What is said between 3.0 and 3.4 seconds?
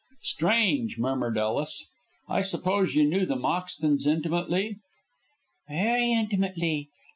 knew the